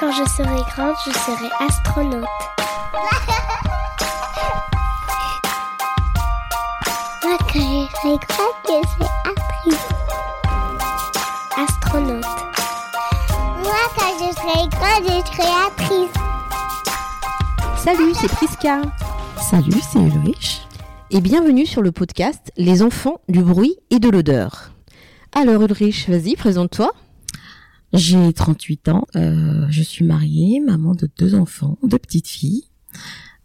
[0.00, 2.24] Quand je serai grande, je serai astronaute.
[7.22, 9.88] Moi, quand je serai grande, je serai actrice.
[11.54, 12.24] Astronaute.
[13.62, 16.16] Moi, quand je serai grande, je serai actrice.
[17.76, 18.80] Salut, c'est Priska
[19.50, 20.66] Salut, c'est Ulrich.
[21.10, 24.70] et bienvenue sur le podcast Les enfants du bruit et de l'odeur.
[25.34, 26.90] Alors Ulrich, vas-y, présente-toi.
[27.92, 32.64] J'ai 38 ans, euh, je suis mariée, maman de deux enfants, deux petites filles.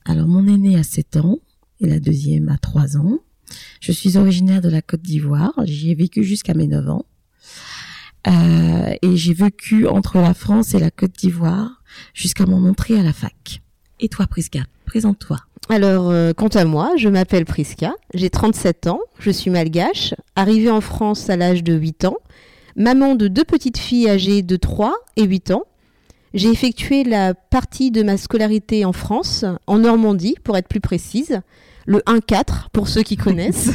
[0.06, 1.40] Alors mon aînée a 7 ans
[1.80, 3.20] et la deuxième a 3 ans.
[3.80, 7.06] Je suis originaire de la Côte d'Ivoire, j'y ai vécu jusqu'à mes 9 ans.
[8.28, 11.82] Euh, et j'ai vécu entre la France et la Côte d'Ivoire
[12.14, 13.62] jusqu'à mon entrée à la fac.
[14.00, 15.40] Et toi Prisca, présente-toi.
[15.70, 20.70] Alors, euh, quant à moi, je m'appelle Priska, j'ai 37 ans, je suis malgache, arrivée
[20.70, 22.18] en France à l'âge de 8 ans,
[22.76, 25.64] maman de deux petites filles âgées de 3 et 8 ans.
[26.34, 31.40] J'ai effectué la partie de ma scolarité en France, en Normandie pour être plus précise,
[31.86, 33.72] le 1-4 pour ceux qui connaissent.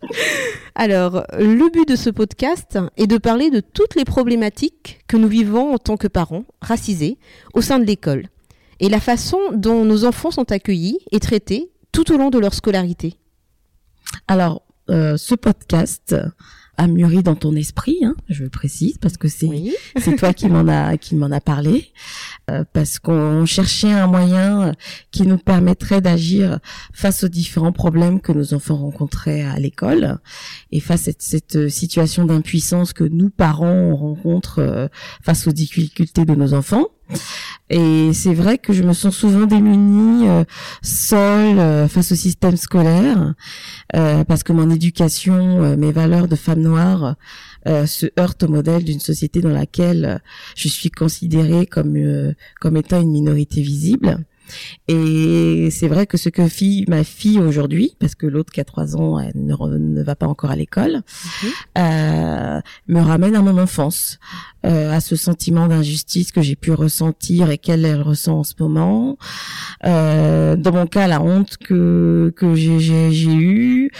[0.74, 5.28] Alors, le but de ce podcast est de parler de toutes les problématiques que nous
[5.28, 7.18] vivons en tant que parents racisés
[7.54, 8.26] au sein de l'école
[8.80, 12.54] et la façon dont nos enfants sont accueillis et traités tout au long de leur
[12.54, 13.14] scolarité.
[14.26, 16.16] Alors, euh, ce podcast
[16.80, 19.74] a mûri dans ton esprit, hein, je précise, parce que c'est Oui.
[19.98, 21.92] c'est toi qui m'en a qui m'en a parlé
[22.50, 24.72] euh, parce qu'on cherchait un moyen
[25.10, 26.58] qui nous permettrait d'agir
[26.94, 30.20] face aux différents problèmes que nos enfants rencontraient à l'école
[30.72, 34.88] et face à cette, cette situation d'impuissance que nous parents on rencontre euh,
[35.22, 36.86] face aux difficultés de nos enfants.
[37.70, 40.42] Et c'est vrai que je me sens souvent démunie, euh,
[40.82, 43.34] seule euh, face au système scolaire,
[43.94, 47.14] euh, parce que mon éducation, mes valeurs de femme noire
[47.66, 50.20] se heurtent au modèle d'une société dans laquelle
[50.56, 51.94] je suis considérée comme
[52.58, 54.24] comme étant une minorité visible.
[54.88, 58.64] Et c'est vrai que ce que fit ma fille aujourd'hui, parce que l'autre qui a
[58.64, 61.02] trois ans, elle ne, va pas encore à l'école,
[61.78, 64.18] euh, me ramène à mon enfance,
[64.66, 68.54] euh, à ce sentiment d'injustice que j'ai pu ressentir et qu'elle elle ressent en ce
[68.58, 69.16] moment.
[69.84, 73.90] Euh, dans mon cas, la honte que que j'ai eue,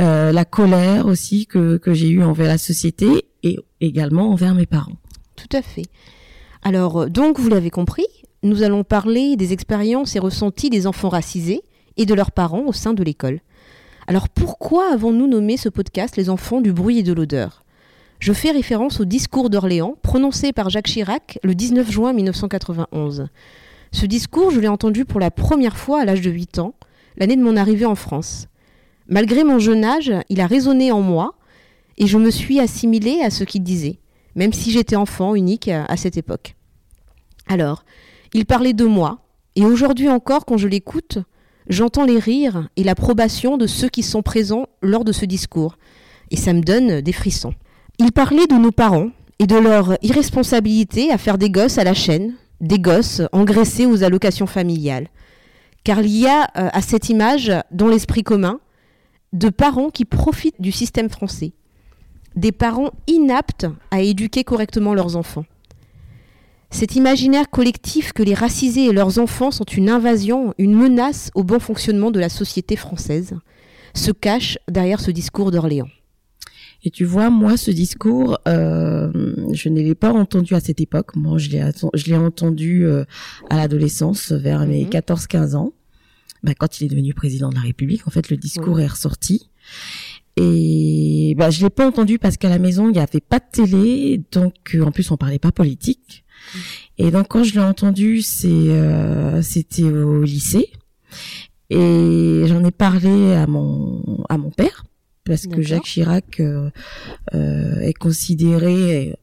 [0.00, 4.66] euh, la colère aussi que que j'ai eue envers la société et également envers mes
[4.66, 4.96] parents.
[5.36, 5.86] Tout à fait.
[6.62, 8.06] Alors, euh, donc, vous l'avez compris,
[8.42, 11.62] nous allons parler des expériences et ressentis des enfants racisés
[11.96, 13.40] et de leurs parents au sein de l'école.
[14.06, 17.64] Alors, pourquoi avons-nous nommé ce podcast Les enfants du bruit et de l'odeur?
[18.20, 23.28] Je fais référence au discours d'Orléans prononcé par Jacques Chirac le 19 juin 1991.
[23.92, 26.74] Ce discours, je l'ai entendu pour la première fois à l'âge de 8 ans,
[27.16, 28.48] l'année de mon arrivée en France.
[29.08, 31.34] Malgré mon jeune âge, il a résonné en moi
[31.96, 33.98] et je me suis assimilée à ce qu'il disait
[34.38, 36.54] même si j'étais enfant unique à, cette époque.
[37.48, 37.84] Alors,
[38.34, 39.18] il parlait de moi,
[39.56, 41.18] et aujourd'hui encore, quand je l'écoute,
[41.68, 45.78] j'entends les rires et l'approbation de ceux qui sont présents lors de ce discours,
[46.30, 47.54] et ça me donne des frissons.
[47.98, 51.94] Il parlait de nos parents et de leur irresponsabilité à faire des gosses à la
[51.94, 55.08] chaîne, des gosses engraissés aux allocations familiales.
[55.84, 58.60] Car il y a euh, à cette image, dans l'esprit commun,
[59.32, 61.52] de parents qui profitent du système français
[62.38, 65.44] des parents inaptes à éduquer correctement leurs enfants.
[66.70, 71.42] Cet imaginaire collectif que les racisés et leurs enfants sont une invasion, une menace au
[71.42, 73.34] bon fonctionnement de la société française,
[73.94, 75.88] se cache derrière ce discours d'Orléans.
[76.84, 79.10] Et tu vois, moi, ce discours, euh,
[79.52, 81.16] je ne l'ai pas entendu à cette époque.
[81.16, 83.04] Moi, je l'ai, atten- je l'ai entendu euh,
[83.50, 84.90] à l'adolescence, vers mes Mhm.
[84.90, 85.72] 14-15 ans.
[86.44, 89.50] Bah, quand il est devenu président de la République, en fait, le discours est ressorti.
[90.36, 93.44] Et bah, je l'ai pas entendu parce qu'à la maison, il n'y avait pas de
[93.50, 96.24] télé, donc euh, en plus, on parlait pas politique.
[96.98, 100.70] Et donc, quand je l'ai entendu, c'est, euh, c'était au lycée.
[101.70, 104.84] Et j'en ai parlé à mon, à mon père
[105.24, 105.60] parce que.
[105.60, 106.70] Jacques Chirac euh,
[107.34, 109.14] euh, est considéré,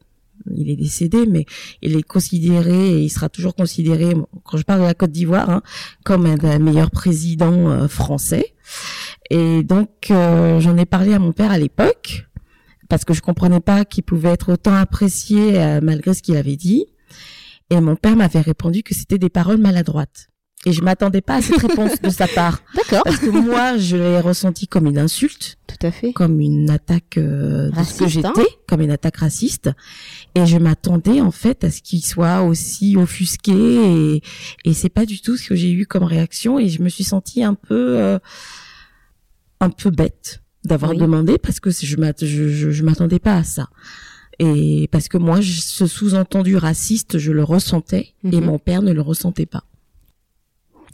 [0.54, 1.44] il est décédé, mais
[1.82, 4.14] il est considéré et il sera toujours considéré,
[4.44, 5.62] quand je parle de la Côte d'Ivoire, hein,
[6.04, 8.54] comme un des meilleurs présidents euh, français.
[9.30, 12.26] Et donc euh, j'en ai parlé à mon père à l'époque
[12.88, 16.56] parce que je comprenais pas qu'il pouvait être autant apprécié euh, malgré ce qu'il avait
[16.56, 16.86] dit.
[17.70, 20.28] Et mon père m'avait répondu que c'était des paroles maladroites.
[20.64, 22.60] Et je m'attendais pas à cette réponse de sa part.
[22.74, 23.02] D'accord.
[23.04, 26.12] Parce que moi, je l'ai ressenti comme une insulte, Tout à fait.
[26.12, 28.44] comme une attaque euh, de ce Raciste, que j'étais, hein.
[28.66, 29.70] comme une attaque raciste.
[30.34, 33.52] Et je m'attendais en fait à ce qu'il soit aussi offusqué.
[33.52, 34.22] Et,
[34.64, 36.58] et c'est pas du tout ce que j'ai eu comme réaction.
[36.58, 38.18] Et je me suis sentie un peu, euh,
[39.60, 40.98] un peu bête d'avoir Oui.
[40.98, 43.68] demandé parce que je m'att- je, je, je m'attendais pas à ça.
[44.38, 48.44] Et parce que moi, ce sous-entendu raciste, je le ressentais et Mhm.
[48.44, 49.64] mon père ne le ressentait pas.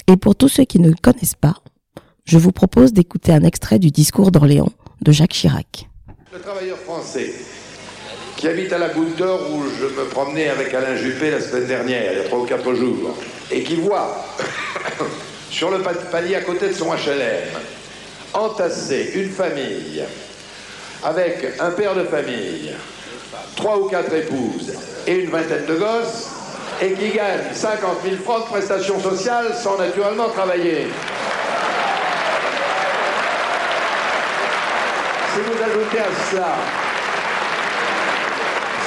[0.08, 1.56] Et pour tous ceux qui ne le connaissent pas,
[2.24, 5.88] je vous propose d'écouter un extrait du discours d'Orléans de Jacques Chirac.
[6.32, 7.32] Le travailleur français
[8.36, 11.66] qui habite à la Goutte d'Or où je me promenais avec Alain Juppé la semaine
[11.66, 13.16] dernière, il y a trois ou quatre jours,
[13.50, 14.24] et qui voit
[15.50, 17.48] sur le pa- palier à côté de son HLM
[18.34, 20.02] entasser une famille
[21.04, 22.72] avec un père de famille,
[23.56, 24.72] trois ou quatre épouses
[25.06, 26.30] et une vingtaine de gosses,
[26.80, 30.88] et qui gagne 50 000 francs de prestations sociales sans naturellement travailler.
[35.34, 36.54] Si vous ajoutez à cela,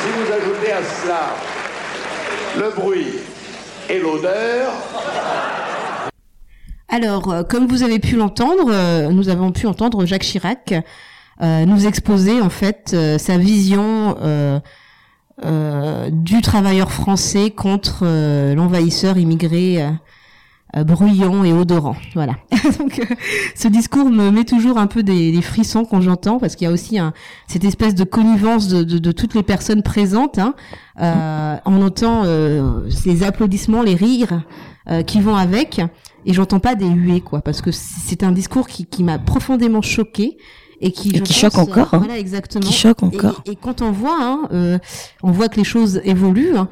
[0.01, 1.29] si vous ajoutez à cela
[2.57, 3.13] le bruit
[3.89, 4.71] et l'odeur,
[6.87, 10.73] Alors, euh, comme vous avez pu l'entendre, euh, nous avons pu entendre Jacques Chirac
[11.41, 14.59] nous exposer en fait euh, sa vision euh,
[15.43, 19.89] euh, du travailleur français contre euh, l'envahisseur immigré euh,
[20.77, 21.95] euh, bruyant et odorant.
[22.13, 22.35] Voilà.
[22.79, 23.15] Donc, euh,
[23.55, 26.69] ce discours me met toujours un peu des, des frissons quand j'entends, parce qu'il y
[26.69, 27.13] a aussi un,
[27.47, 30.39] cette espèce de connivence de, de- de toutes les personnes présentes.
[30.39, 30.53] Hein.
[31.01, 34.41] Euh, on entend euh, ces applaudissements, les rires
[34.89, 35.81] euh, qui vont avec,
[36.25, 39.81] et j'entends pas des huées, quoi, parce que c'est un discours qui, qui m'a profondément
[39.81, 40.37] choqué.
[40.81, 41.99] Et qui, Et je qui pense, choque encore, hein.
[41.99, 42.65] Voilà, exactement.
[42.65, 43.41] Qui choque encore.
[43.45, 44.77] Et, quand on voit, hein, euh,
[45.23, 46.67] on voit que les choses évoluent, hein,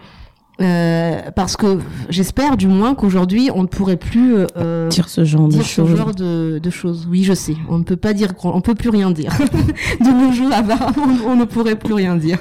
[0.62, 1.80] euh, parce que
[2.10, 5.68] j'espère du moins qu'aujourd'hui on ne pourrait plus euh, Dire ce genre de dire ce
[5.68, 5.96] choses.
[5.96, 7.08] genre de, de choses.
[7.10, 7.56] Oui, je sais.
[7.70, 9.36] On ne peut pas dire, on peut plus rien dire.
[10.00, 12.38] de nos jours, apparemment, on ne pourrait plus rien dire.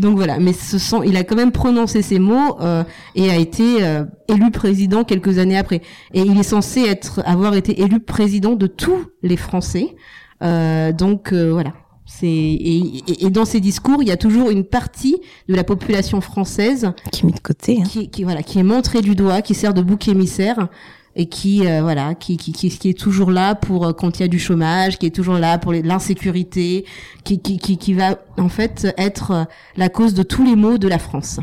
[0.00, 0.38] Donc voilà.
[0.38, 4.04] Mais ce sont, il a quand même prononcé ces mots euh, et a été euh,
[4.28, 5.80] élu président quelques années après.
[6.12, 9.96] Et il est censé être, avoir été élu président de tous les Français.
[10.42, 11.72] Euh, donc euh, voilà.
[12.08, 15.16] C'est et, et- et dans ces discours, il y a toujours une partie
[15.48, 17.78] de la population française Qui est de côté.
[17.80, 17.84] hein.
[17.84, 20.68] qui, qui voilà qui est montré du doigt, qui sert de bouc émissaire
[21.16, 24.22] et qui euh, voilà qui, qui, qui, qui est toujours là pour euh, quand il
[24.22, 26.84] y a du chômage, qui est toujours là pour l'insécurité,
[27.24, 29.46] qui, qui, qui, qui va en fait être
[29.76, 31.40] la cause de tous les maux de la France.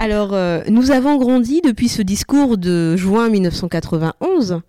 [0.00, 4.60] Alors euh, nous avons grandi depuis ce discours de juin 1991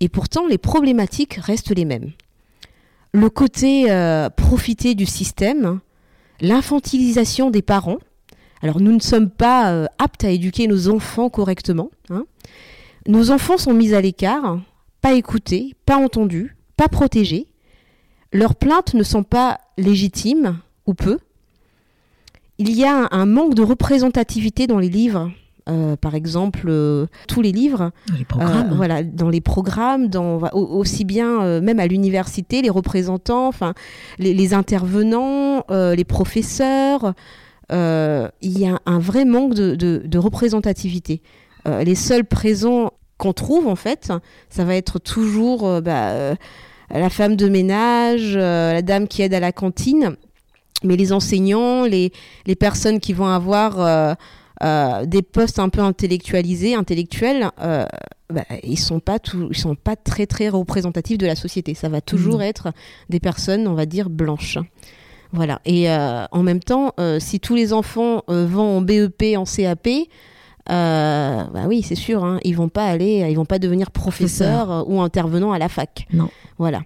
[0.00, 2.12] et pourtant les problématiques restent les mêmes.
[3.12, 5.80] Le côté euh, profiter du système,
[6.40, 7.98] l'infantilisation des parents,
[8.62, 11.90] alors nous ne sommes pas euh, aptes à éduquer nos enfants correctement.
[12.10, 12.24] hein.
[13.06, 14.60] Nos enfants sont mis à l'écart,
[15.00, 17.46] pas écoutés, pas entendus, pas protégés.
[18.32, 21.18] Leurs plaintes ne sont pas légitimes ou peu.
[22.58, 25.32] Il y a un, un manque de représentativité dans les livres.
[25.70, 28.72] Euh, par exemple, euh, tous les livres, Dans les euh, programmes.
[28.74, 33.74] voilà, dans les programmes, dans, au- aussi bien euh, même à l'université, les représentants, enfin
[34.18, 37.14] les, les intervenants, euh, les professeurs,
[37.72, 41.22] euh, il y a un vrai manque de, de- de représentativité.
[41.68, 44.12] Euh, les seuls présents qu'on trouve en fait,
[44.48, 46.34] ça va être toujours euh, bah, euh,
[46.90, 50.16] la femme de ménage, euh, la dame qui aide à la cantine,
[50.82, 52.12] mais les enseignants, les,
[52.46, 54.14] les personnes qui vont avoir euh,
[54.62, 57.86] euh, des postes un peu intellectualisés, intellectuels, euh,
[58.28, 61.74] bah, ils sont pas tout, ils sont pas très très représentatifs de la société.
[61.74, 62.72] Ça va toujours être
[63.08, 64.58] des personnes, on va dire blanches.
[65.32, 65.60] Voilà.
[65.64, 69.88] Et euh, en même temps, si tous les enfants vont en BEP, en CAP,
[70.70, 74.88] euh, bah oui, c'est sûr, hein, ils vont pas aller, ils vont pas devenir professeurs
[74.88, 76.06] ou intervenants à la fac.
[76.12, 76.28] Non.
[76.58, 76.82] Voilà.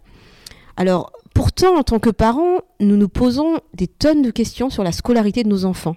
[0.77, 4.93] Alors, pourtant, en tant que parents, nous nous posons des tonnes de questions sur la
[4.93, 5.97] scolarité de nos enfants,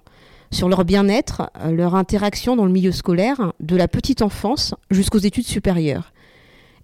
[0.52, 5.18] sur leur bien-être, euh, leur interaction dans le milieu scolaire, de la petite enfance jusqu'aux
[5.20, 6.14] études supérieures.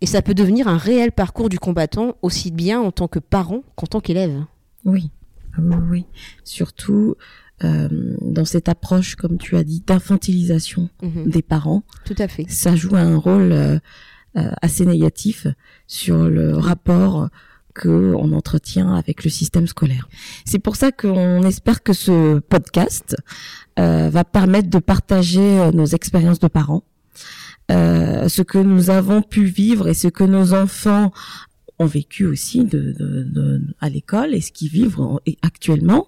[0.01, 3.63] Et ça peut devenir un réel parcours du combattant, aussi bien en tant que parent
[3.75, 4.43] qu'en tant qu'élève.
[4.85, 5.11] Oui,
[5.55, 6.05] Ah oui, oui.
[6.43, 7.15] Surtout
[7.63, 7.87] euh,
[8.21, 11.29] dans cette approche, comme tu as dit, d'infantilisation Mhm.
[11.29, 12.45] des parents, Tout à fait.
[12.49, 13.79] ça joue un rôle euh,
[14.35, 15.47] euh, assez négatif
[15.87, 17.29] sur le rapport
[17.73, 20.07] que on entretient avec le système scolaire.
[20.45, 23.15] C'est pour ça qu'on espère que ce podcast
[23.79, 26.83] euh, va permettre de partager euh, nos expériences de parents,
[27.71, 31.11] euh, ce que nous avons pu vivre et ce que nos enfants
[31.83, 36.07] ont vécu aussi de, de, de- à l'école et ce qu'ils vivent en- actuellement,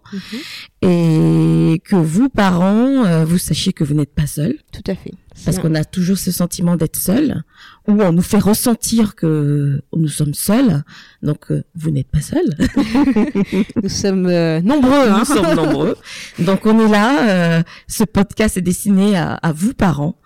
[0.81, 5.11] et que vous, parents, euh, vous sachiez que vous n'êtes pas seuls, Tout à fait.
[5.43, 7.43] parce qu'on a toujours ce sentiment d'être seul,
[7.87, 10.83] ou on nous fait ressentir que nous sommes seuls,
[11.21, 12.55] donc euh, vous n'êtes pas seuls.
[12.75, 15.09] un- Nous sommes euh, nombreux.
[15.09, 15.19] hein.
[15.19, 15.95] Nous sommes nombreux.
[16.39, 17.63] Donc on est là.
[17.87, 20.17] ce podcast est destiné à, à vous parents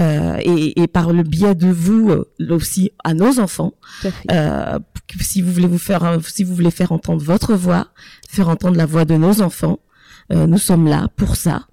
[0.00, 3.74] euh, et, et par le biais de vous euh, là aussi à nos enfants.
[4.30, 4.78] Euh,
[5.20, 7.88] si vous voulez vous faire, si vous voulez faire entendre votre voix,
[8.28, 9.78] faire entendre la voix de nos enfants,
[10.32, 11.66] euh, nous sommes là pour ça.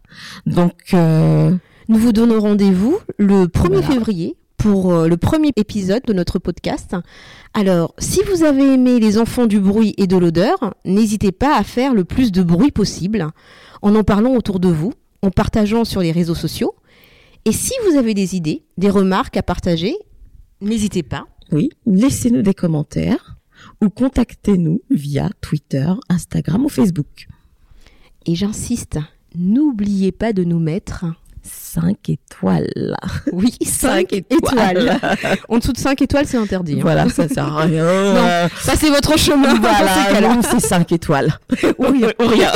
[0.46, 3.82] Donc Nous vous donnons rendez-vous le 1er Voilà.
[3.88, 6.96] février pour le premier épisode de notre podcast.
[7.54, 11.64] Alors, si vous avez aimé les enfants du bruit et de l'odeur, n'hésitez pas à
[11.64, 13.26] faire le plus de bruit possible
[13.82, 16.76] en en parlant autour de vous, en partageant sur les réseaux sociaux.
[17.46, 19.96] Et si vous avez des idées, des remarques à partager,
[20.62, 21.26] n'hésitez pas.
[21.52, 23.38] oui, laissez-nous des commentaires
[23.82, 27.28] ou contactez-nous via Twitter, Instagram ou Facebook.
[28.26, 29.00] Et j'insiste,
[29.36, 31.06] n'oubliez pas de nous mettre
[31.42, 32.96] 5 étoiles.
[33.32, 33.66] Oui, 5
[34.12, 35.00] Cinq étoiles.
[35.48, 36.74] en dessous de 5 étoiles, c'est interdit.
[36.76, 36.80] hein.
[36.82, 37.86] Voilà, ça sert à rien.
[38.14, 39.56] Non, ça c'est votre chemin.
[39.60, 41.40] Voilà, c'est 5 étoiles.
[41.80, 41.86] Ou
[42.20, 42.52] rien.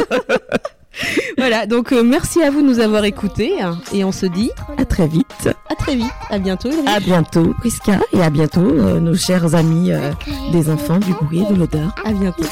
[1.38, 4.52] Voilà, donc euh, merci à vous de nous avoir écoutés hein, et on se dit
[4.78, 5.50] À très vite.
[5.70, 6.12] à très vite.
[6.30, 6.70] À bientôt.
[6.88, 10.12] À bientôt, Priska, et à bientôt, euh, nos chers amis euh,
[10.52, 11.94] des enfants du bruit et de l'odeur.
[12.06, 12.46] À bientôt.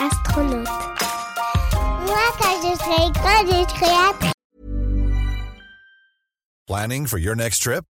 [0.00, 0.66] Astronaute.
[2.06, 4.30] Moi, quand je serai grande, je serai.
[6.66, 7.84] Planning for your next trip?